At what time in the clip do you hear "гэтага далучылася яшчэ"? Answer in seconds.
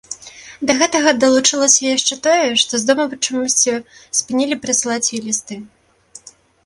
0.79-2.17